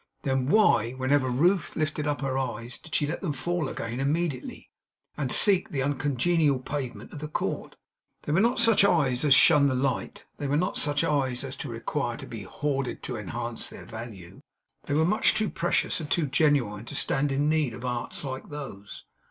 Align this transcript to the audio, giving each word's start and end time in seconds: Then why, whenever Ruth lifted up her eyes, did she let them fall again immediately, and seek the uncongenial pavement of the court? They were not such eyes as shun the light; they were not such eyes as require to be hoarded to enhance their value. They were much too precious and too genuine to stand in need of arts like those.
Then 0.23 0.47
why, 0.47 0.93
whenever 0.93 1.29
Ruth 1.29 1.75
lifted 1.75 2.07
up 2.07 2.21
her 2.21 2.35
eyes, 2.35 2.79
did 2.79 2.95
she 2.95 3.05
let 3.05 3.21
them 3.21 3.33
fall 3.33 3.67
again 3.69 3.99
immediately, 3.99 4.71
and 5.15 5.31
seek 5.31 5.69
the 5.69 5.83
uncongenial 5.83 6.57
pavement 6.57 7.13
of 7.13 7.19
the 7.19 7.27
court? 7.27 7.75
They 8.23 8.31
were 8.33 8.39
not 8.39 8.57
such 8.59 8.83
eyes 8.83 9.23
as 9.23 9.35
shun 9.35 9.67
the 9.67 9.75
light; 9.75 10.25
they 10.37 10.47
were 10.47 10.57
not 10.57 10.79
such 10.79 11.03
eyes 11.03 11.43
as 11.43 11.63
require 11.63 12.17
to 12.17 12.25
be 12.25 12.41
hoarded 12.41 13.03
to 13.03 13.15
enhance 13.15 13.69
their 13.69 13.85
value. 13.85 14.41
They 14.85 14.95
were 14.95 15.05
much 15.05 15.35
too 15.35 15.51
precious 15.51 15.99
and 15.99 16.09
too 16.09 16.25
genuine 16.25 16.85
to 16.85 16.95
stand 16.95 17.31
in 17.31 17.47
need 17.47 17.75
of 17.75 17.85
arts 17.85 18.23
like 18.23 18.49
those. 18.49 19.05